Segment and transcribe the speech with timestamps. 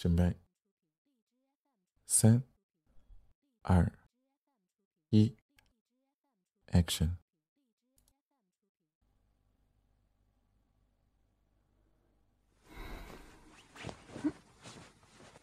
[0.00, 0.34] 准备，
[2.06, 2.42] 三、
[3.60, 3.92] 二、
[5.10, 5.36] 一
[6.68, 7.16] ，Action！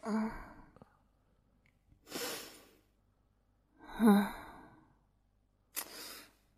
[0.02, 0.30] 嗯，
[4.00, 4.32] 嗯，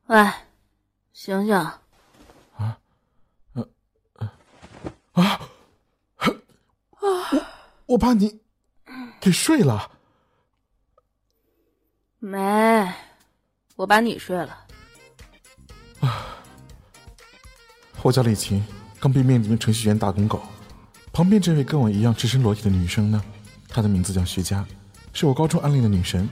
[0.07, 0.33] 喂，
[1.13, 1.55] 醒醒！
[1.55, 2.81] 啊，
[3.53, 4.33] 啊，
[5.13, 5.50] 啊！
[7.91, 8.39] 我把你
[9.21, 9.91] 给睡了，
[12.21, 12.39] 没，
[13.75, 14.57] 我把你睡了。
[15.99, 16.25] 啊，
[18.03, 18.65] 我叫李晴，
[19.01, 20.41] 刚被命令程序员打工狗。
[21.13, 23.21] 旁边这位跟我一样赤身裸体的女生呢，
[23.69, 24.65] 她的名字叫徐佳，
[25.13, 26.29] 是我高中暗恋的女神。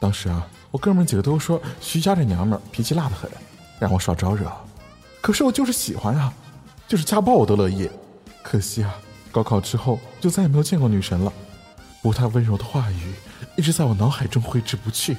[0.00, 3.30] 当时啊，我哥们几个都说徐佳这娘们脾气辣的很，
[3.78, 4.50] 让我少招惹。
[5.20, 6.34] 可是我就是喜欢啊，
[6.88, 7.88] 就是家暴我都乐意。
[8.42, 8.92] 可惜啊。
[9.30, 11.32] 高考之后就再也没有见过女神了，
[12.02, 13.14] 不过她温柔的话语
[13.56, 15.16] 一直在我脑海中挥之不去。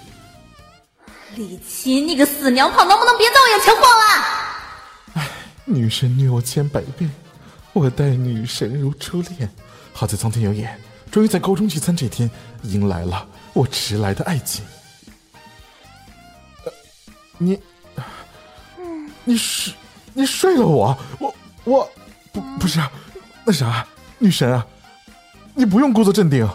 [1.35, 4.25] 李琦，你个死娘炮，能不能别在我眼前晃了？
[5.13, 5.29] 唉，
[5.63, 7.09] 女神虐我千百遍，
[7.71, 9.49] 我待女神如初恋。
[9.93, 10.79] 好在苍天有眼，
[11.11, 12.29] 终于在高中聚餐这天
[12.63, 14.65] 迎来了我迟来的爱情。
[17.37, 17.59] 你，
[19.23, 19.73] 你睡，
[20.13, 21.89] 你睡了我，我我
[22.33, 22.79] 不不是
[23.45, 23.87] 那啥。
[24.19, 24.65] 女神啊，
[25.55, 26.47] 你不用故作镇定，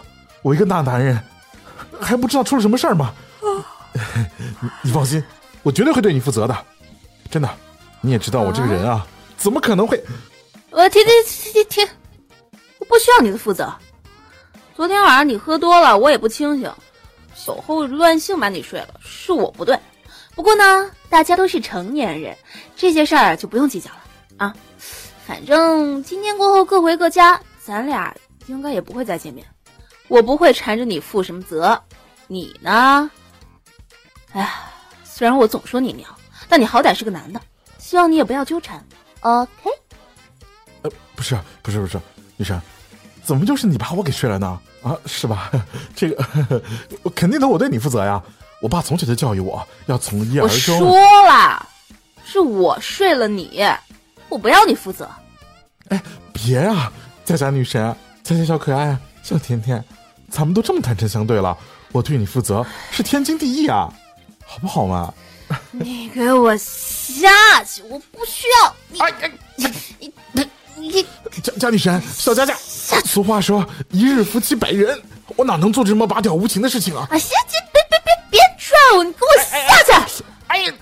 [0.43, 1.19] 我一个大男人，
[1.99, 3.13] 还不知道出了什么事儿吗？
[4.83, 5.23] 你放心，
[5.63, 6.55] 我绝对会对你负责的，
[7.29, 7.49] 真的。
[8.01, 9.99] 你也知道我这个人啊，怎么可能会？
[10.69, 11.87] 我停停停停停，
[12.77, 13.73] 我不需要你的负责。
[14.75, 16.71] 昨天晚上你喝多了，我也不清醒，
[17.45, 19.75] 酒后乱性把你睡了，是我不对。
[20.35, 22.37] 不过呢，大家都是成年人，
[22.75, 23.97] 这些事儿就不用计较了
[24.37, 24.55] 啊。
[25.25, 27.41] 反正今天过后各回各家。
[27.65, 29.43] 咱俩应该也不会再见面，
[30.07, 31.81] 我不会缠着你负什么责，
[32.27, 33.09] 你呢？
[34.33, 34.71] 哎呀，
[35.03, 36.07] 虽然我总说你娘，
[36.47, 37.41] 但你好歹是个男的，
[37.79, 38.85] 希望你也不要纠缠
[39.21, 39.49] ，OK？
[40.83, 41.99] 呃，不是，不是，不是，
[42.37, 42.61] 女神，
[43.23, 44.59] 怎么就是你把我给睡了呢？
[44.83, 45.49] 啊，是吧？
[45.95, 46.61] 这个
[47.15, 48.21] 肯定得我对你负责呀！
[48.61, 50.79] 我爸从小就教育我要从一而终。
[50.79, 51.67] 我说了，
[52.23, 53.65] 是我睡了你，
[54.29, 55.09] 我不要你负责。
[55.89, 55.99] 哎，
[56.31, 56.91] 别啊！
[57.25, 57.93] 佳佳女神，
[58.23, 59.83] 佳佳小可爱，小甜甜，
[60.29, 61.57] 咱们都这么坦诚相对了，
[61.91, 63.91] 我对你负责是天经地义啊，
[64.45, 65.11] 好不好嘛？
[65.71, 68.99] 你 给我下去，我不需要你。
[69.55, 69.65] 你
[69.99, 71.05] 你你你，
[71.41, 72.53] 佳佳女神，小佳佳，
[73.05, 75.01] 俗话说一日夫妻百日恩，
[75.35, 77.07] 我哪能做这么拔屌无情的事情啊？
[77.09, 79.27] 啊，行行，别别别别拽我，你给我
[79.87, 80.23] 下去！
[80.47, 80.73] 哎呀，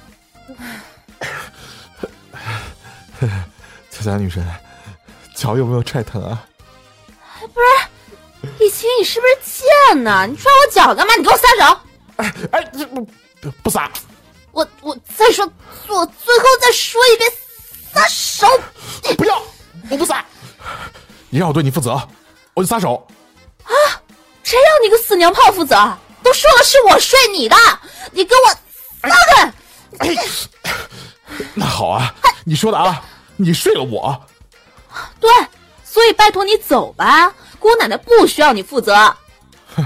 [3.89, 4.45] 佳佳女神。
[5.43, 6.41] 脚有没有踹疼啊？
[7.41, 9.61] 不是，李青，你是不是
[9.91, 10.25] 贱呢？
[10.25, 11.13] 你踹我脚干嘛？
[11.17, 11.79] 你给我撒手！
[12.15, 13.05] 哎哎，这不
[13.61, 13.91] 不撒！
[14.53, 15.45] 我我再说，
[15.89, 17.29] 我最后再说一遍，
[17.93, 18.47] 撒手！
[19.17, 19.43] 不要，
[19.89, 20.23] 我不撒！
[21.29, 22.01] 你让我对你负责，
[22.53, 23.05] 我就撒手。
[23.65, 23.75] 啊！
[24.43, 25.75] 谁让你个死娘炮负责？
[26.23, 27.57] 都说了是我睡你的，
[28.13, 29.53] 你给我撒开！
[29.99, 30.15] 哎，
[31.53, 32.15] 那好啊，
[32.45, 33.03] 你说的啊，
[33.35, 34.25] 你睡了我。
[35.19, 35.29] 对，
[35.83, 38.95] 所以拜托你走吧，姑奶奶不需要你负责。
[39.75, 39.85] 哼，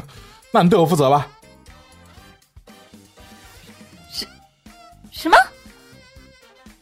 [0.51, 1.27] 那你对我负责吧。
[4.11, 4.25] 什
[5.11, 5.37] 什么？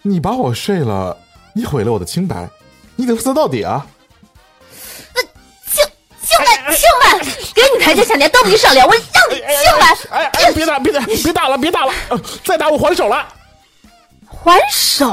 [0.02, 1.18] 你把我睡了，
[1.53, 2.50] 你毁了我的清白，
[2.96, 3.86] 你得负责到底啊！
[5.16, 5.22] 那
[5.72, 5.84] 清
[6.22, 7.19] 清白清白，
[7.53, 9.46] 给你台阶下，你还瞪你上脸，我让你清
[9.80, 9.97] 白！
[10.12, 11.94] 哎哎，别打别打别打了别打了，
[12.44, 13.28] 再打我还手了。
[14.51, 15.09] 还手？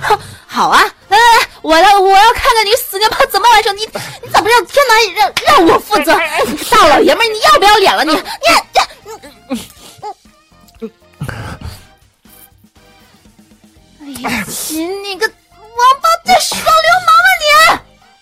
[0.00, 0.80] 哼， 好啊！
[1.08, 3.72] 来来来，我来，我要看看你死娘炮怎么还手！
[3.72, 3.80] 你
[4.22, 6.12] 你怎么让天南让让我负责？
[6.70, 8.04] 大老爷们，你要不要脸了？
[8.04, 8.22] 你你
[9.50, 9.60] 你！
[14.00, 15.34] 哎呀，亲，你个王
[16.00, 16.70] 八蛋，耍流
[17.06, 17.28] 氓啊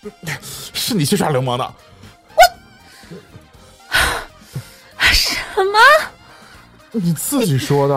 [0.01, 0.11] 你！
[0.75, 1.75] 是你去耍流氓的！
[4.99, 5.79] 我什么？
[6.93, 7.95] 你自己说的。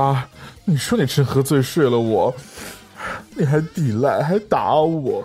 [0.69, 2.35] 你说你趁喝醉睡了我，
[3.37, 5.23] 你还抵赖，还打我，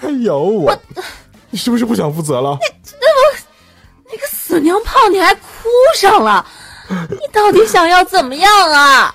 [0.00, 0.72] 还咬我，
[1.50, 2.56] 你是不是不想负责了？
[3.00, 3.36] 那我，
[4.04, 5.40] 那个死娘炮，你还哭
[5.96, 6.46] 上了？
[7.10, 9.12] 你到底想要怎么样啊？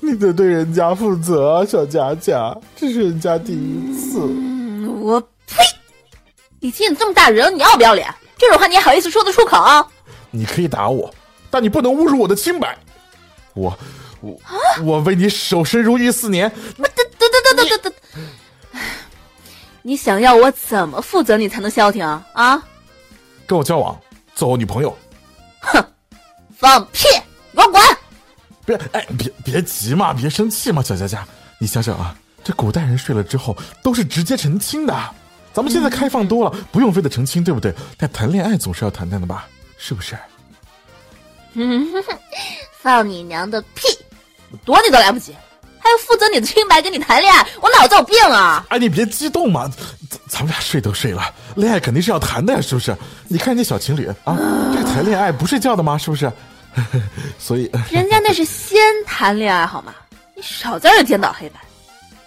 [0.00, 4.18] 你得对人家负责，小佳佳，这是人家第一次。
[4.18, 5.62] 嗯我呸！
[6.58, 8.12] 李青，你这么大人，你要不要脸？
[8.36, 9.86] 这种话你好意思说得出口？
[10.32, 11.14] 你可以打我，
[11.48, 12.76] 但你不能侮辱我的清白。
[13.54, 13.78] 我。
[14.22, 14.40] 我
[14.84, 17.92] 我为你守身如玉四年，等等等等等等
[18.72, 18.82] 等，
[19.82, 22.62] 你想要我怎么负责你才能消停啊？
[23.46, 24.00] 跟我交往，
[24.34, 24.96] 做我女朋友。
[25.60, 25.84] 哼，
[26.56, 27.04] 放屁！
[27.52, 27.82] 给我滚！
[28.64, 31.26] 别，哎，别别急嘛，别生气嘛，小佳佳，
[31.58, 34.94] 你想想啊，这古代人睡了之后都是直接成亲的，
[35.52, 37.74] 咱们现在开放多了，不用非得成亲，对不对？
[37.98, 40.16] 但谈恋爱总是要谈谈的吧，是不是？
[41.54, 41.86] 嗯，
[42.80, 43.88] 放你娘的屁！
[44.52, 45.34] 我躲你都来不及，
[45.80, 48.64] 还要负责你的清白，跟你谈恋爱，我脑子有病啊！
[48.68, 49.66] 哎，你别激动嘛，
[50.08, 52.94] 咱咱们俩睡都睡了，恋爱肯定是要谈的呀，是不是？
[53.28, 54.36] 你看人家小情侣啊，
[54.74, 55.96] 这谈恋爱不睡觉的吗？
[55.98, 56.30] 是不是？
[57.38, 59.94] 所以，人家那是先谈恋爱好吗？
[60.36, 61.60] 你少在这颠倒黑白。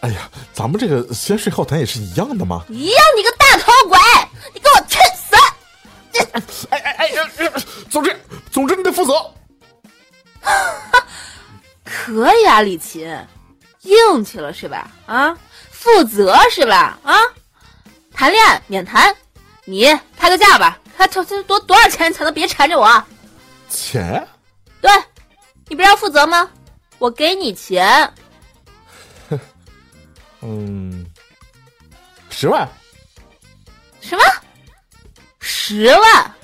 [0.01, 2.63] 哎呀，咱们这个先睡后谈也是一样的吗。
[2.69, 3.97] 一样，你个大头鬼，
[4.53, 5.35] 你给我去死！
[6.69, 7.51] 哎哎哎哎，
[7.89, 8.15] 总之
[8.51, 9.13] 总之你得负责。
[11.85, 13.07] 可以啊，李琴，
[13.83, 14.91] 硬气了是吧？
[15.05, 15.37] 啊，
[15.71, 16.99] 负责是吧？
[17.03, 17.15] 啊，
[18.11, 19.15] 谈恋爱免谈，
[19.65, 19.87] 你
[20.17, 23.03] 开个价吧，开多多多少钱才能别缠着我？
[23.69, 24.27] 钱？
[24.81, 24.91] 对，
[25.67, 26.49] 你不是要负责吗？
[26.97, 28.11] 我给你钱。
[30.41, 31.05] 嗯，
[32.29, 32.67] 十万。
[34.01, 34.23] 什么？
[35.39, 36.35] 十万？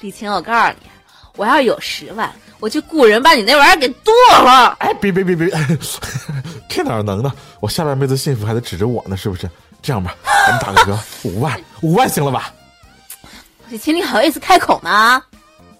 [0.00, 0.90] 李琴，我告诉你，
[1.36, 2.32] 我要有十万，
[2.62, 4.76] 我就雇人把你那玩意儿给剁了。
[4.78, 5.50] 哎，别别别别，
[6.70, 7.32] 这哪能呢？
[7.58, 9.50] 我下半辈子幸福还得指着我呢，是不是？
[9.82, 10.14] 这样吧，
[10.46, 12.54] 咱们打个折，五万，五万行了吧？
[13.68, 15.20] 李晴，你好意思开口吗？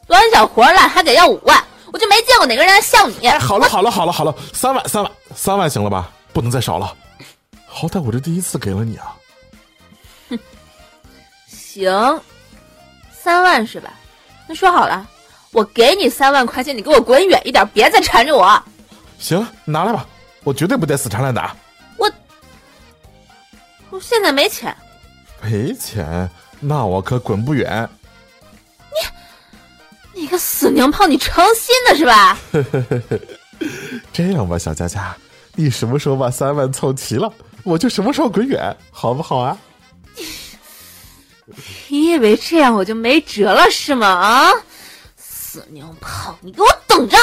[0.09, 1.63] 短小活了还得要五万，
[1.93, 3.29] 我就没见过哪个人像你。
[3.29, 6.11] 哎，好了好了好了好了，三万三万三万行了吧？
[6.33, 6.93] 不能再少了，
[7.65, 9.15] 好歹我这第一次给了你啊。
[10.31, 10.39] 哼，
[11.47, 12.21] 行，
[13.13, 13.93] 三万是吧？
[14.49, 15.07] 那说好了，
[15.53, 18.63] 我给你三万块钱，你给我滚远一点，别再缠着我。
[19.19, 20.07] 行，拿来吧，
[20.45, 21.55] 我绝对不带死缠烂打。
[21.99, 22.11] 我，
[23.91, 24.75] 我现在没钱。
[25.43, 26.29] 没钱？
[26.59, 27.89] 那我可滚不远。
[30.15, 32.39] 你，你个死娘炮，你成心的是吧？
[34.13, 35.15] 这样吧，小佳佳。
[35.55, 37.31] 你什么时候把三万凑齐了，
[37.63, 39.59] 我就什么时候滚远，好不好啊？
[41.89, 44.07] 你以为这样我就没辙了是吗？
[44.09, 44.51] 啊，
[45.53, 47.19] 死娘炮，你给我等着！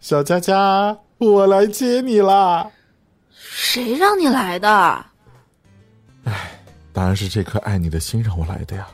[0.00, 2.68] 小佳佳，我来接你啦！
[3.30, 5.06] 谁让你来的？
[6.24, 6.60] 哎，
[6.92, 8.88] 当然是这颗爱你的心让我来的呀！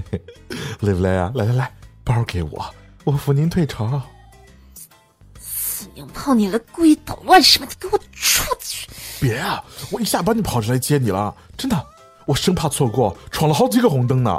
[0.80, 1.30] 累不累啊？
[1.34, 2.74] 来来来，包给我，
[3.04, 4.00] 我扶您退朝。
[5.38, 7.66] 死娘炮，你来故意捣乱什么？
[7.68, 8.86] 你给我出去！
[9.20, 9.62] 别啊！
[9.90, 11.86] 我一下班就跑着来接你了，真的，
[12.26, 14.30] 我生怕错过，闯了好几个红灯呢。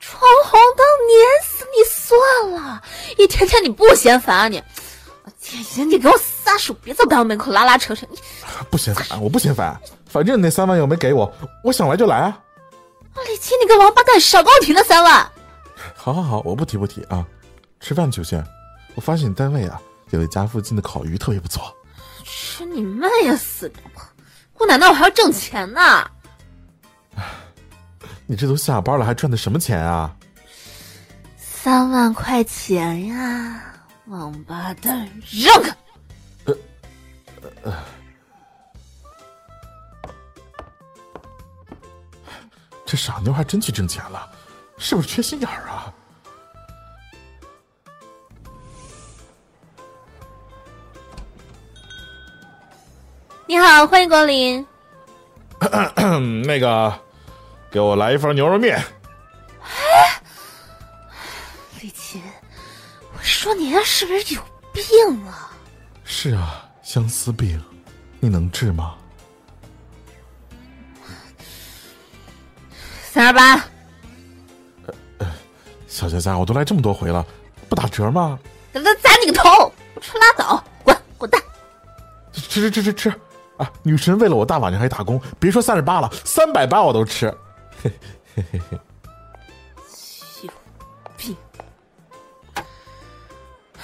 [0.00, 2.82] 闯红灯，碾死你算了！
[3.16, 4.62] 一天天你不嫌烦啊你？
[5.40, 8.06] 天爷，你给我撒手，别在单位门口拉拉扯扯！
[8.10, 8.18] 你
[8.70, 12.40] 不嫌烦，我不嫌烦，反正那三万又没给我，我想来就来啊！
[13.28, 15.30] 李奇，你个王八蛋，少跟我提那三万！
[15.94, 17.24] 好好好，我不提不提啊！
[17.80, 18.44] 吃饭去先。
[18.94, 19.80] 我发现你单位啊，
[20.10, 21.74] 有一家附近的烤鱼特别不错。
[22.24, 24.02] 吃你妹呀，死老婆！
[24.58, 26.10] 我难道我还要挣钱呢？
[28.26, 30.16] 你这都下班了，还赚的什么钱啊？
[31.36, 33.62] 三万块钱呀！
[34.06, 35.08] 王八蛋，
[35.44, 35.76] 让开！
[36.44, 36.54] 呃
[37.64, 37.76] 呃，
[42.86, 44.30] 这傻妞还真去挣钱了，
[44.78, 45.75] 是不是缺心眼儿啊？
[53.56, 54.66] 你好，欢迎光临。
[56.44, 56.92] 那个，
[57.70, 58.78] 给我来一份牛肉面。
[61.80, 62.22] 李琴，
[63.14, 64.42] 我说你呀，是不是有
[64.74, 65.50] 病啊？
[66.04, 67.58] 是啊，相思病，
[68.20, 68.94] 你能治吗？
[73.10, 73.64] 三二八。
[75.16, 75.32] 呃，
[75.88, 77.24] 小佳佳，我都来这么多回了，
[77.70, 78.38] 不打折吗？
[78.74, 79.72] 咱咱砸你个头！
[79.94, 81.40] 不吃拉倒，滚滚蛋！
[82.34, 83.20] 吃吃吃吃吃！
[83.56, 87.28] 啊，女神为了我大晚上还打工，别说三十八了，三百八我都吃。
[87.82, 87.90] 嘿
[88.34, 88.78] 嘿嘿嘿。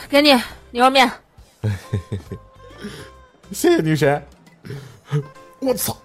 [0.09, 0.35] 给你
[0.73, 1.11] 牛肉面，
[3.51, 4.23] 谢谢女神。
[5.61, 5.97] 我操，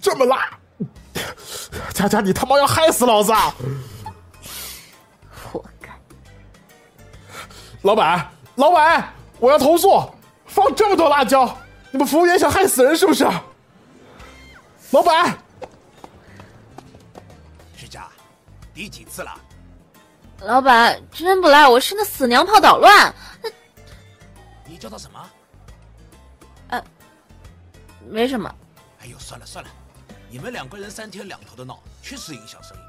[0.00, 0.58] 这么辣！
[1.92, 3.34] 佳佳，你他妈要害死老子！
[5.52, 5.90] 活该！
[7.82, 10.02] 老板，老板，我要投诉！
[10.46, 11.58] 放这么多辣椒，
[11.94, 13.24] 你们服务员想害死人是不是？
[14.90, 15.38] 老板，
[17.76, 18.00] 是这，
[18.74, 19.32] 第几次了？
[20.40, 23.14] 老板真不赖，我是那死娘炮捣乱。
[24.66, 25.30] 你叫他什么？
[26.70, 26.84] 呃，
[28.10, 28.52] 没什么。
[29.00, 29.70] 哎呦，算了算了，
[30.28, 32.80] 你们两个人三天两头的闹，确实影响生意。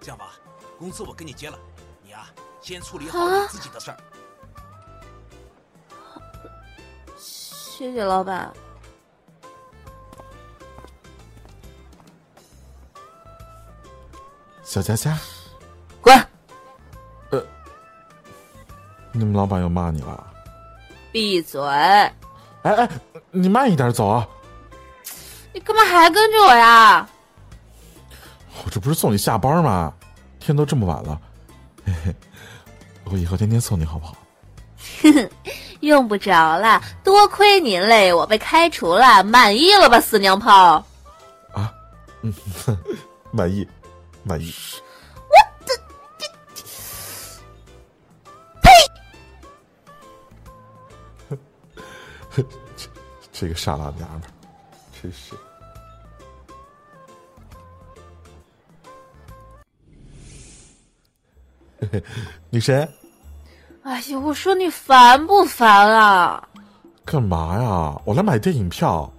[0.00, 0.30] 这样吧，
[0.78, 1.58] 工资我给你结了，
[2.02, 2.30] 你啊，
[2.62, 3.98] 先处理好你自己的事儿。
[7.78, 8.52] 谢谢老板。
[14.64, 15.16] 小佳佳，
[16.00, 16.12] 滚！
[17.30, 17.40] 呃，
[19.12, 20.26] 你们老板又骂你了？
[21.12, 21.62] 闭嘴！
[21.62, 22.12] 哎
[22.62, 22.90] 哎，
[23.30, 24.26] 你慢一点走啊！
[25.54, 27.08] 你干嘛还跟着我呀？
[28.64, 29.94] 我这不是送你下班吗？
[30.40, 31.20] 天都这么晚了，
[31.86, 32.16] 嘿嘿，
[33.04, 34.16] 我以后天天送你好不好？
[35.88, 40.84] 用不着了，多亏您嘞，我被开除了，满意了吧，死娘炮？
[41.52, 41.74] 啊，
[42.22, 42.32] 嗯，
[43.32, 43.66] 满意。
[44.24, 44.52] 满意。
[45.30, 45.72] 我的
[46.18, 46.26] 这，
[48.60, 48.68] 呸！
[52.76, 52.88] 这
[53.32, 54.22] 这个傻老娘们，
[55.00, 55.34] 真是。
[62.50, 62.86] 女神。
[63.98, 66.40] 哎呀，我说你烦不烦啊？
[67.04, 68.00] 干嘛呀？
[68.04, 69.12] 我来买电影票，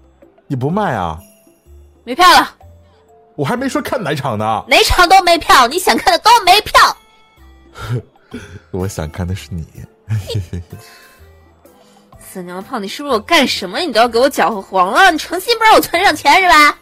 [0.47, 1.19] 你不卖啊？
[2.05, 2.55] 没票了。
[3.35, 6.97] 我还没说看哪场呢，哪场都没票，你想看的都没票。
[8.71, 9.65] 我想看的是你，
[12.17, 12.79] 死娘炮！
[12.79, 15.11] 你是不是我干什么你都要给我搅和黄了？
[15.11, 16.77] 你诚心不让我存上钱是吧？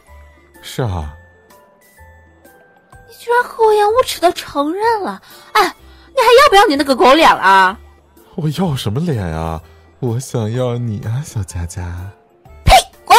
[0.62, 1.16] 是啊。
[3.08, 5.20] 你居然厚颜无耻的承认了！
[5.54, 7.76] 哎，你还要不要你那个狗脸了？
[8.38, 9.60] 我要什么脸呀？
[10.00, 11.82] 我想要你啊，小佳佳。
[12.64, 12.72] 呸！
[13.04, 13.18] 滚！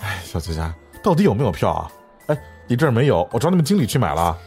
[0.00, 0.74] 哎，小佳佳。
[1.02, 1.92] 到底有没有票啊？
[2.28, 4.38] 哎，你这儿没有，我找你们经理去买了。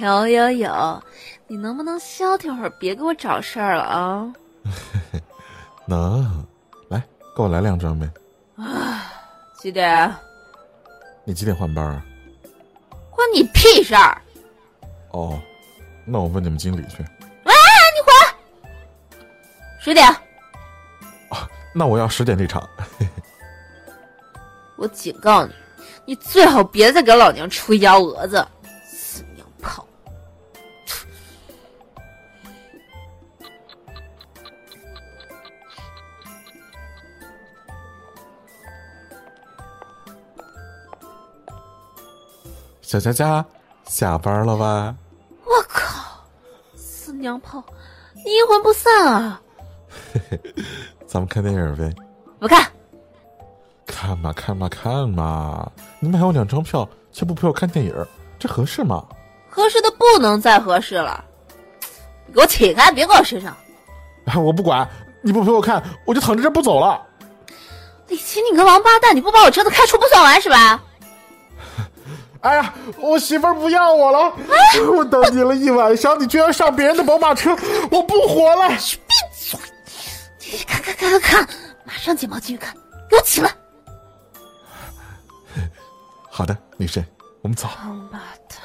[0.00, 1.02] 我有有有，
[1.46, 4.32] 你能不能消停会儿，别给我找事儿了啊？
[5.84, 6.46] 能，
[6.88, 6.98] 来，
[7.36, 8.10] 给我来两张呗。
[8.56, 9.12] 啊，
[9.60, 10.10] 几点？
[11.24, 12.02] 你几点换班啊？
[13.18, 14.22] 关你屁事儿！
[15.10, 15.36] 哦，
[16.04, 16.98] 那我问你们经理去。
[17.42, 17.52] 喂，
[17.96, 19.18] 你回来。
[19.80, 20.06] 十点。
[21.74, 22.66] 那我要十点离场。
[24.78, 25.52] 我警告你，
[26.04, 28.46] 你最好别再给老娘出幺蛾子，
[42.88, 43.44] 小佳佳，
[43.84, 44.94] 下班了吧？
[45.44, 46.24] 我靠，
[46.74, 47.62] 死娘炮，
[48.14, 49.38] 你阴魂不散啊！
[50.14, 50.40] 嘿嘿。
[51.06, 51.94] 咱们看电影呗，
[52.40, 52.66] 不看。
[53.86, 55.70] 看嘛看嘛看嘛！
[56.00, 57.94] 你们还有两张票，却不陪我看电影，
[58.38, 59.04] 这合适吗？
[59.50, 61.22] 合适的不能再合适了，
[62.26, 63.54] 你给我起开，别搁我身上！
[64.34, 64.88] 我不管，
[65.20, 67.06] 你不陪我看，我就躺在这不走了。
[68.06, 70.82] 李奇，你个王八蛋，你不把我车子开出不算完是吧？
[72.40, 74.32] 哎呀，我媳妇儿不要我了，
[74.96, 77.50] 我等你了一晚上，你居然上别人的宝马车，
[77.90, 78.68] 我不活了！
[78.68, 78.76] 闭
[79.36, 81.48] 嘴看看看看看，
[81.84, 82.72] 马上剪毛进去看，
[83.10, 83.52] 给我起来！
[86.30, 87.04] 好的，女神，
[87.42, 87.68] 我们走。
[87.84, 88.18] 王八
[88.48, 88.58] 蛋，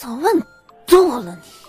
[0.00, 0.40] 早问
[0.86, 1.65] 多了你。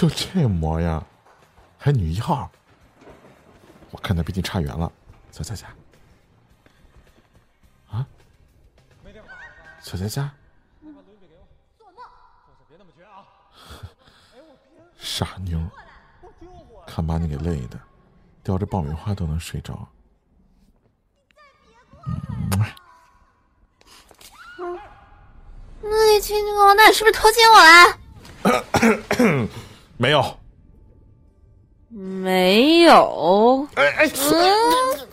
[0.00, 1.06] 就这模样，
[1.76, 2.50] 还女一号？
[3.90, 4.90] 我看他毕竟差远了，
[5.30, 5.66] 走走走。
[9.82, 10.30] 小佳佳，
[14.96, 15.60] 傻妞，
[16.86, 17.78] 看把你给累的，
[18.42, 19.86] 叼着爆米花都能睡着。
[22.06, 22.64] 嗯，
[25.82, 29.50] 那你亲亲我，那你是不是偷亲我了？
[30.00, 30.24] 没有，
[31.90, 33.68] 没有。
[33.74, 35.08] 哎哎，嗯。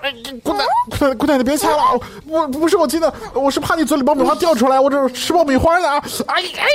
[0.00, 0.64] 哎，姑奶
[0.98, 2.00] 奶，姑奶奶别掐了！
[2.26, 5.88] 我不是我亲的，我是怕你嘴里爆米花掉出来，我这吃爆米花呢！
[6.26, 6.66] 哎哎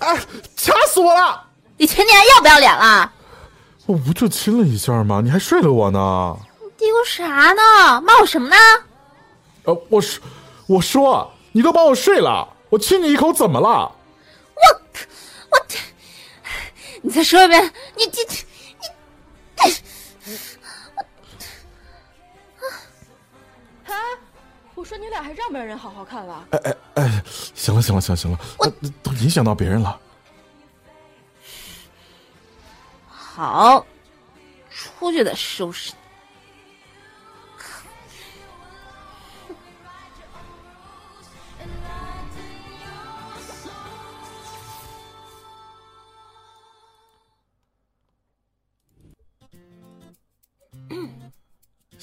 [0.00, 0.18] 哎！
[0.56, 1.40] 掐死我了！
[1.76, 3.12] 你前年要不要脸了？
[3.86, 5.20] 我不就亲了一下吗？
[5.22, 6.36] 你还睡了我呢？
[6.60, 8.00] 你嘀咕啥呢？
[8.00, 8.56] 骂我什么呢？
[9.62, 10.20] 呃，我说，
[10.66, 13.92] 我说，你都把我睡了，我亲你一口怎么了？
[14.56, 14.62] 我
[15.50, 15.66] 我，
[17.06, 17.72] 你再说一遍！
[17.96, 18.10] 你你
[19.64, 19.76] 你！
[24.74, 26.48] 我说你俩还让不让人好好看了？
[26.50, 27.22] 哎哎哎，
[27.54, 28.66] 行了行了行了行了，我
[29.04, 30.00] 都影响到别人了。
[33.06, 33.86] 好，
[34.68, 35.98] 出去再收拾你。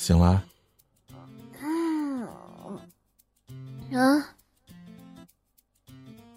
[0.03, 0.43] 醒了？
[1.61, 2.27] 嗯，
[3.93, 4.35] 啊，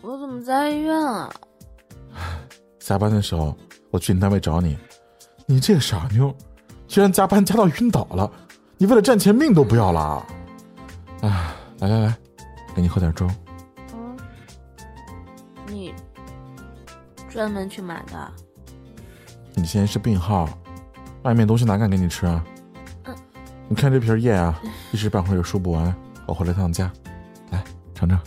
[0.03, 1.29] 我怎么在医院啊？
[2.79, 3.59] 下班的时候
[3.91, 4.79] 我去你单位找你，
[5.47, 6.33] 你这个傻妞，
[6.87, 8.31] 居然加班加到晕倒了！
[8.79, 10.25] 你为了赚钱命都不要了！
[11.23, 12.17] 啊，来来来，
[12.73, 13.29] 给你喝点粥。
[13.95, 14.17] 嗯，
[15.67, 15.93] 你
[17.29, 18.33] 专门去买的？
[19.55, 20.49] 你现在是病号，
[21.25, 22.45] 外面东西哪敢给你吃啊？
[23.69, 24.61] 嗯，你看这瓶液啊，
[24.93, 25.95] 一时半会儿也输不完，
[26.27, 26.91] 我回了趟家，
[27.51, 27.63] 来
[27.95, 28.21] 尝尝。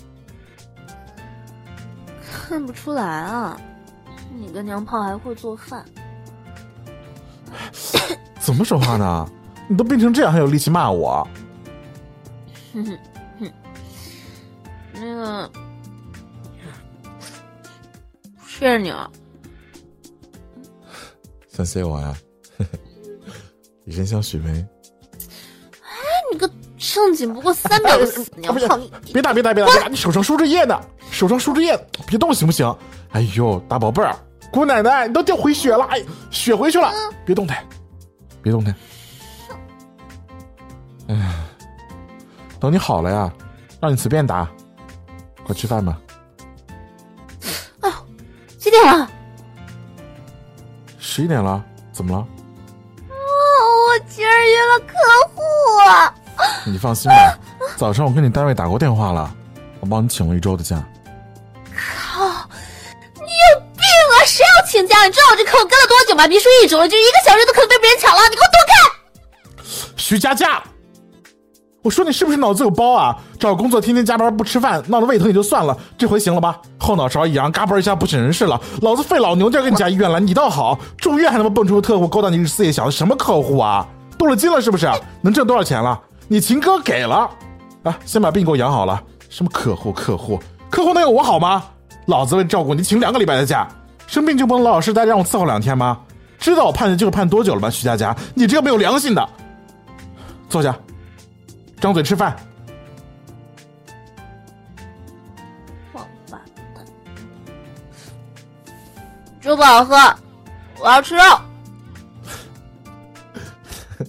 [2.22, 3.60] 看不出来啊，
[4.36, 5.86] 你跟娘炮还会做饭。
[8.40, 9.30] 怎么说话呢？
[9.68, 11.28] 你都病成这样，还有力气骂我？
[12.74, 12.98] 哼哼
[13.40, 13.52] 哼，
[14.94, 15.52] 那个
[18.48, 19.10] 谢谢你啊。
[21.48, 22.16] 想谢我呀？
[23.86, 24.68] 以身相许呗。
[26.80, 28.26] 哎，你个正经不过三秒就死！
[28.36, 28.48] 你
[29.14, 29.72] 别打别打别打！
[29.72, 29.88] 别打！
[29.90, 30.80] 你手上输着液呢，
[31.12, 32.74] 手上输着液，别动行不行？
[33.12, 34.16] 哎呦，大宝贝儿，
[34.52, 36.92] 姑奶奶，你都掉回血了，哎，血回去了，
[37.26, 37.58] 别动弹，
[38.42, 38.74] 别动弹。
[41.08, 41.34] 哎，
[42.60, 43.32] 等你好了呀，
[43.82, 44.48] 让你随便打，
[45.44, 46.00] 快吃饭吧。
[47.82, 47.96] 哎呦，
[48.58, 49.10] 几点了？
[50.98, 52.28] 十一点了，怎么了？
[56.70, 57.38] 你放心吧，
[57.76, 59.34] 早上我跟你单位打过电话了，
[59.80, 60.78] 我帮你请了一周的假。
[61.76, 62.26] 靠！
[63.16, 64.16] 你有病啊！
[64.26, 65.06] 谁要请假？
[65.06, 66.28] 你知道我这客户跟了多久吗？
[66.28, 68.22] 别说一周了，就一个小时都可能被别人抢了！
[68.30, 69.94] 你给我躲开！
[69.96, 70.62] 徐佳佳，
[71.82, 73.16] 我说你是不是脑子有包啊？
[73.40, 76.60] 找工作天天加班不吃饭，闹得胃疼也就算了，这回行了吧？
[76.78, 78.60] 后脑勺一扬，嘎嘣一下不省人事了。
[78.82, 83.88] 老子费老牛劲给你加医院了，你倒好，住院还他妈蹦出个特务勾搭你日思夜想的什么客户啊？
[84.18, 84.90] 动了金了是不是？
[85.22, 85.98] 能挣多少钱了？
[86.32, 87.30] 你秦哥给了，
[87.84, 89.04] 啊，先把病给我养好了。
[89.30, 90.40] 什么客户客户
[90.70, 91.66] 客户能有我好吗？
[92.06, 93.68] 老子为了照顾你，请两个礼拜的假，
[94.06, 96.00] 生病就不能老老实实待让我伺候两天吗？
[96.38, 97.70] 知道我判的这个判多久了吧？
[97.70, 99.28] 徐佳佳，你这个没有良心的！
[100.48, 100.78] 坐下，
[101.82, 102.36] 张嘴吃饭。
[105.94, 106.40] 王八
[106.76, 106.86] 蛋！
[109.42, 109.96] 粥不好喝，
[110.80, 111.24] 我要吃肉。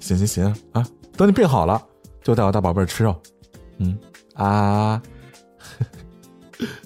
[0.00, 0.84] 行行行啊，
[1.18, 1.84] 等你病好了，
[2.22, 3.20] 就带我大宝贝儿吃肉。
[3.78, 3.98] 嗯
[4.34, 5.02] 啊，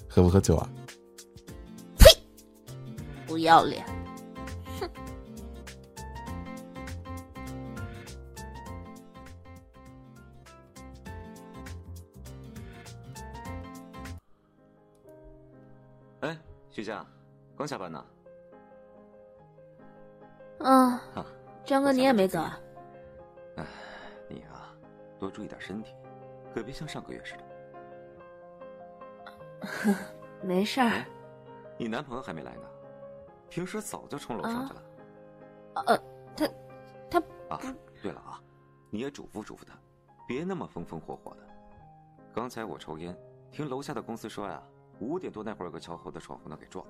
[0.09, 0.67] 喝不喝酒啊？
[1.99, 2.09] 呸
[3.27, 3.85] 不要脸！
[4.79, 4.89] 哼
[16.21, 16.35] 哎，
[16.71, 17.05] 徐佳，
[17.55, 18.03] 刚下班呢。
[20.57, 21.23] 嗯，啊，
[21.63, 22.59] 张哥你也没走啊？
[25.23, 25.93] 多注意点身体，
[26.53, 27.43] 可别像上个月似的。
[30.43, 31.05] 没事儿。
[31.77, 32.63] 你男朋友还没来呢，
[33.49, 34.83] 平时早就冲楼上去了。
[35.87, 35.97] 呃，
[36.35, 36.49] 他
[37.09, 37.59] 他啊，
[38.01, 38.41] 对了啊，
[38.89, 39.73] 你也嘱咐嘱咐他，
[40.27, 41.39] 别那么风风火火的。
[42.33, 43.17] 刚才我抽烟，
[43.49, 44.61] 听楼下的公司说呀，
[44.99, 46.85] 五点多那会儿有个小伙子闯红灯给撞，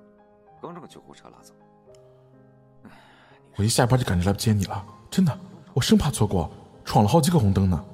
[0.60, 1.54] 刚让救护车拉走。
[3.56, 5.38] 我一下班就赶着来接你了，真的，
[5.76, 6.50] 我生怕错过，
[6.84, 7.86] 闯了好几个红灯呢。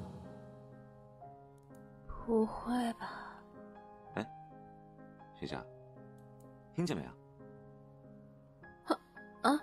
[2.49, 3.07] 不会吧？
[4.15, 4.27] 哎，
[5.39, 5.63] 徐佳，
[6.75, 7.09] 听见没有？
[9.41, 9.61] 啊，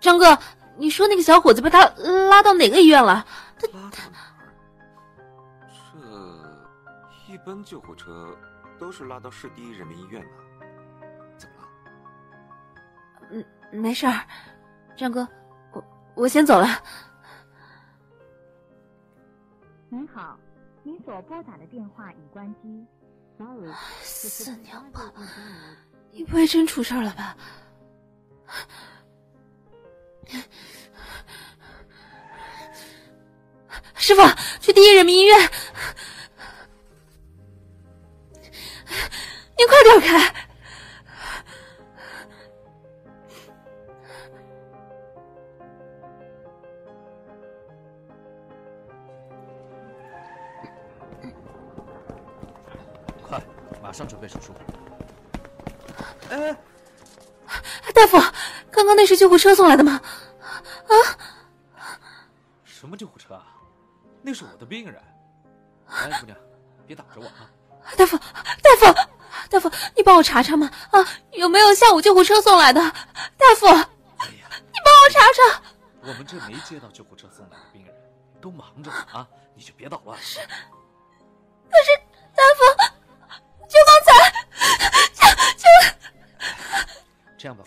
[0.00, 0.38] 张哥，
[0.76, 1.88] 你说那个小伙子被他
[2.28, 3.24] 拉到哪个医院了？
[3.58, 4.26] 他拉到哪儿？
[7.26, 8.36] 这一般救护车
[8.78, 10.28] 都是拉到市第一人民医院的，
[11.38, 11.68] 怎么了？
[13.30, 14.20] 嗯，没事儿，
[14.94, 15.26] 张哥，
[15.72, 16.66] 我我先走了。
[19.88, 20.38] 您好，
[20.82, 22.86] 您所拨打的电话已关机。
[23.38, 25.12] Sorry，四娘炮，
[26.10, 27.36] 你不会真出事了吧？
[33.94, 34.22] 师傅，
[34.60, 35.38] 去第一人民医院！
[39.56, 40.34] 你快点开！
[54.00, 54.54] 上准备手术。
[56.30, 56.56] 哎
[57.92, 58.18] 大夫，
[58.70, 60.00] 刚刚刚那是救护车送来的吗？
[60.88, 60.94] 啊？
[62.64, 63.44] 什么救护车啊？
[64.22, 64.98] 那是我的病人。
[65.86, 66.38] 哎，姑娘，
[66.86, 67.50] 别打着我啊！
[67.94, 68.94] 大夫，大夫，
[69.50, 70.70] 大夫，你帮我查查嘛？
[70.92, 72.80] 啊，有没有下午救护车送来的？
[73.36, 75.62] 大夫，哎呀，你帮我查查。
[76.00, 77.94] 我们这没接到救护车送来的病人，
[78.40, 79.28] 都忙着呢啊！
[79.54, 80.18] 你就别捣乱。
[80.22, 80.38] 是。
[80.38, 81.90] 可是，
[82.34, 82.94] 大夫，
[83.70, 84.10] 就刚才，
[85.14, 85.22] 就
[85.56, 85.64] 就。
[87.38, 87.64] 这样吧，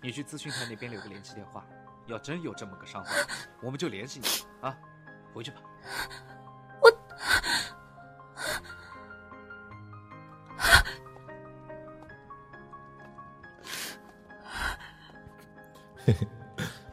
[0.00, 1.64] 你去咨询台那边留个联系电话，
[2.06, 3.12] 要真有这么个伤患，
[3.60, 4.28] 我们就联系你
[4.66, 4.74] 啊。
[5.34, 5.60] 回去吧。
[6.80, 6.90] 我。
[15.96, 16.26] 嘿嘿，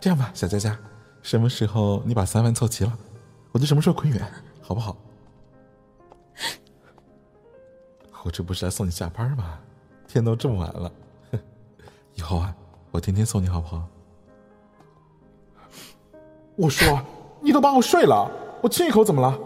[0.01, 0.77] 这样吧，小佳佳，
[1.21, 2.91] 什么时候你把三万凑齐了，
[3.53, 4.21] 我就什么时候滚远，
[4.61, 4.97] 好不好？
[8.25, 9.59] 我这不是来送你下班吗？
[10.07, 10.91] 天都这么晚了，
[12.15, 12.51] 以后啊，
[12.89, 13.83] 我天天送你好不好？
[16.55, 16.99] 我说，
[17.39, 18.27] 你都把我睡了，
[18.61, 19.37] 我亲一口怎么了？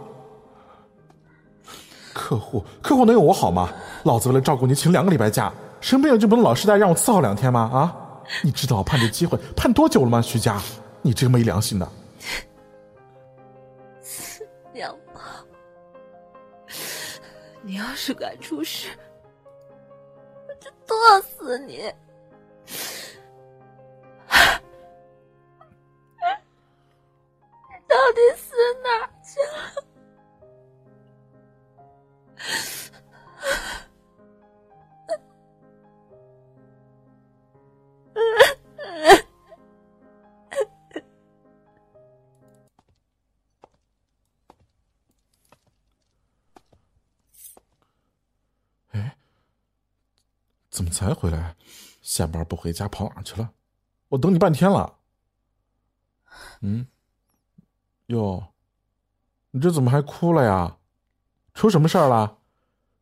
[2.14, 3.70] 客户，客户能有我好吗？
[4.04, 7.60] 老子为了照顾你，请两个礼拜假，生病了就不能老实待，让我伺候两天吗？
[7.74, 7.94] 啊？
[8.42, 10.22] 你知道我盼这机会盼多久了吗？
[10.22, 10.58] 徐佳，
[11.02, 11.90] 你这个没良心的！
[17.70, 18.90] 你要是敢出事，
[20.48, 21.84] 我就剁死你！
[27.88, 28.22] 到底
[50.80, 51.58] 怎么才回来？
[52.02, 53.50] 下班不回家跑哪去了？
[54.08, 54.96] 我等你半天了。
[56.62, 56.88] 嗯，
[58.06, 58.42] 哟，
[59.52, 60.78] 你这怎么还哭了呀？
[61.54, 62.38] 出什么事儿了？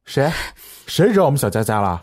[0.05, 0.33] 谁，
[0.87, 2.01] 谁惹我们小佳佳了？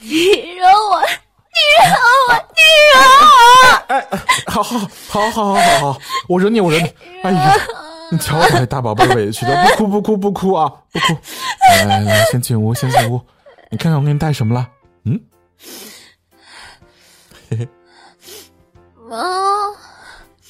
[0.00, 1.96] 你惹我，你惹
[2.28, 2.60] 我，你
[2.92, 3.76] 惹我！
[3.88, 4.06] 哎，
[4.46, 6.94] 好好好好好好好好，我惹你，我惹你！
[7.22, 7.54] 哎呀。
[8.12, 11.18] 你瞧我这大宝贝委屈的， 不哭不哭不哭啊，不哭。
[11.76, 13.20] 来来来，先进屋，先进屋。
[13.70, 14.68] 你看看我给你带什么了？
[15.04, 15.20] 嗯？
[17.50, 17.68] 嘿嘿。
[19.08, 19.16] 猫。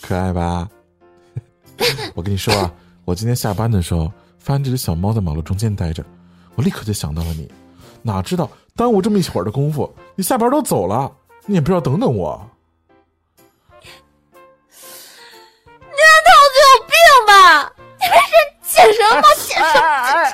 [0.01, 0.69] 可爱吧？
[2.15, 2.73] 我跟你说啊，
[3.05, 6.05] 我今天下班的时候发现这只小猫在马路中间待着，
[6.55, 7.51] 我立刻就想到了你。
[8.03, 11.11] 哪知道耽误这么一会儿的功夫，你下班都走了，
[11.47, 12.49] 你也不知道等等我。
[18.83, 20.25] 事解什么解什么？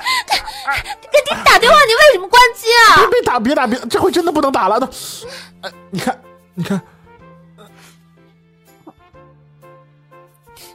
[1.11, 3.07] 给你打电话，你为什么关机啊？
[3.11, 3.79] 别打，别打，别！
[3.87, 4.79] 这回真的不能打了。
[4.79, 4.87] 都，
[5.61, 6.19] 哎，你看，
[6.53, 6.81] 你看，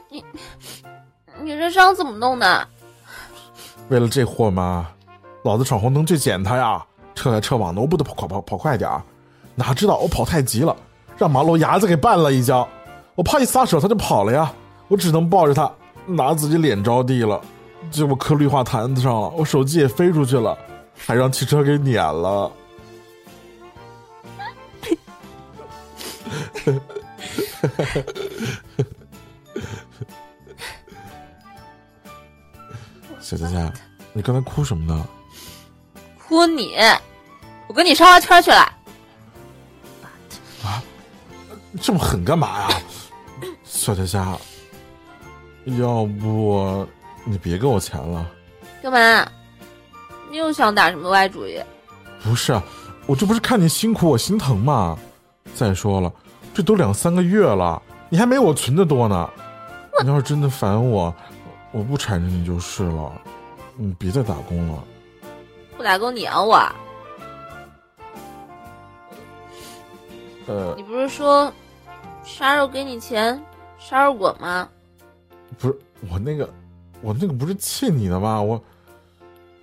[0.09, 0.23] 你
[1.41, 2.67] 你这伤怎么弄的？
[3.89, 4.87] 为了这货嘛，
[5.43, 6.83] 老子闯红灯去捡他呀！
[7.13, 9.03] 撤来撤往的，我不得跑跑跑跑快点儿？
[9.53, 10.75] 哪知道我跑太急了，
[11.17, 12.67] 让马路牙子给绊了一跤。
[13.15, 14.51] 我怕一撒手他就跑了呀，
[14.87, 15.69] 我只能抱着他，
[16.05, 17.39] 拿自己脸着地了，
[17.89, 20.57] 结果磕绿化坛子上了，我手机也飞出去了，
[20.95, 22.51] 还让汽车给碾了。
[33.19, 33.71] 小佳佳，
[34.13, 35.07] 你刚才哭什么呢？
[36.19, 36.75] 哭你！
[37.67, 38.57] 我跟你烧花圈去了。
[40.63, 40.83] 啊，
[41.81, 42.81] 这么狠干嘛呀，
[43.63, 44.37] 小佳佳？
[45.65, 46.85] 要不
[47.23, 48.29] 你别给我钱了？
[48.81, 49.27] 干嘛？
[50.29, 51.61] 你又想打什么歪主意？
[52.23, 52.59] 不是，
[53.05, 54.97] 我这不是看你辛苦，我心疼吗？
[55.55, 56.11] 再说了，
[56.53, 59.29] 这都两三个月了，你还没我存的多呢。
[60.01, 61.13] 你要是真的烦我，
[61.71, 63.11] 我不缠着你就是了。
[63.75, 64.83] 你别再打工了。
[65.77, 66.57] 不打工你养我？
[70.47, 71.51] 呃，你不是说
[72.23, 73.39] 杀肉给你钱，
[73.77, 74.67] 杀肉滚吗？
[75.59, 75.77] 不是
[76.09, 76.49] 我那个，
[77.01, 78.41] 我那个不是气你的吗？
[78.41, 78.63] 我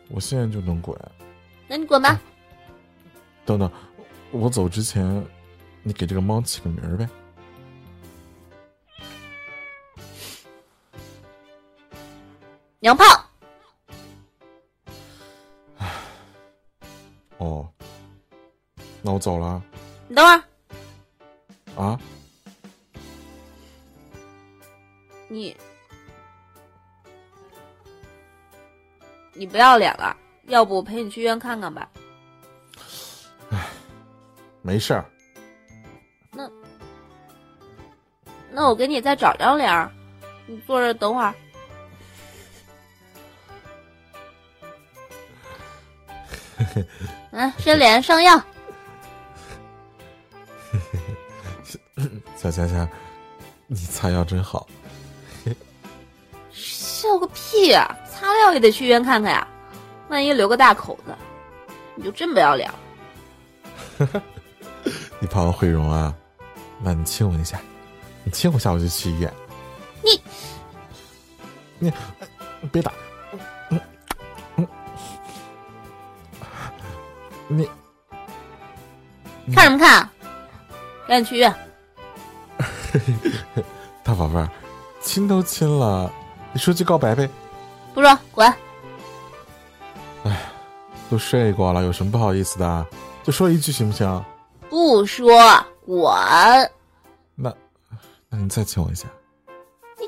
[0.09, 0.98] 我现在就能滚。
[1.68, 2.20] 那你滚吧。
[3.44, 3.70] 等等，
[4.31, 5.24] 我走之前，
[5.83, 7.09] 你给这个猫起个名儿呗。
[12.81, 13.05] 娘炮。
[17.38, 17.68] 哦，
[19.01, 19.62] 那我走了。
[20.09, 20.42] 你等会儿。
[21.81, 21.98] 啊？
[25.29, 25.57] 你
[29.38, 30.16] 你不要脸了？
[30.48, 31.88] 要不我陪你去医院看看吧？
[33.51, 33.66] 唉，
[34.62, 35.05] 没事儿。
[36.33, 36.51] 那
[38.51, 39.92] 那我给你再找张脸儿，
[40.46, 41.35] 你坐着等会儿。
[47.31, 48.37] 来，伸脸上药。
[52.37, 52.88] 小佳佳，
[53.66, 54.66] 你擦药真好。
[56.51, 59.47] 笑个屁呀、擦药也得去医院看看呀，
[60.09, 61.15] 万一留个大口子，
[61.95, 62.79] 你就真不要脸了。
[65.21, 66.13] 你怕我毁容啊？
[66.83, 67.61] 那你亲我一下，
[68.25, 69.33] 你亲我一下我就去医院。
[70.03, 70.21] 你
[71.79, 71.93] 你
[72.61, 72.93] 你别打，
[73.71, 73.81] 嗯
[74.57, 74.67] 嗯，
[79.45, 80.09] 你看什么看？
[81.07, 81.55] 赶紧去医院。
[84.03, 84.49] 大宝贝儿，
[85.01, 86.11] 亲都亲了，
[86.53, 87.29] 你说句告白呗。
[87.99, 88.47] 不说，滚！
[90.23, 90.41] 哎
[91.11, 92.87] 都睡过了，有什么不好意思的？
[93.25, 94.25] 就说一句行不行？
[94.71, 95.29] 不说，
[95.85, 96.09] 滚！
[97.35, 97.53] 那
[98.29, 99.09] 那你再亲我一下。
[99.99, 100.07] 你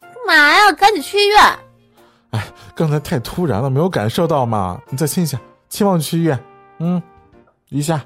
[0.00, 0.72] 干嘛呀？
[0.72, 1.42] 赶紧去医院！
[2.30, 2.42] 哎，
[2.74, 4.80] 刚才太突然了，没有感受到嘛。
[4.88, 5.38] 你再亲一下，
[5.68, 6.42] 亲完我就去医院。
[6.78, 7.02] 嗯，
[7.68, 8.02] 一下，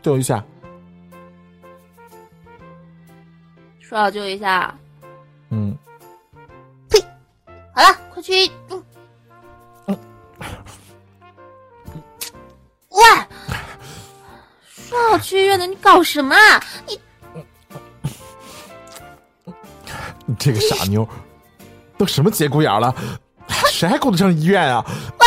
[0.00, 0.42] 就一下。
[3.80, 4.74] 说好就一下。
[5.50, 5.76] 嗯，
[8.20, 8.52] 快去医。
[8.68, 8.84] 嗯。
[12.90, 13.02] 喂，
[14.68, 16.62] 说好去医院的，你搞什么啊？
[16.86, 17.00] 你
[20.26, 21.08] 你这个傻妞，
[21.96, 22.94] 都什么节骨眼了，
[23.70, 24.84] 谁还顾得上医院啊？
[25.18, 25.26] 喂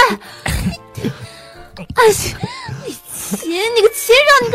[1.96, 4.52] 哎，你亲，你个禽兽，你